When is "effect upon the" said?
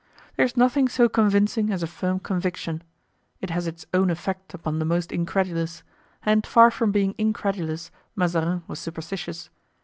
4.09-4.83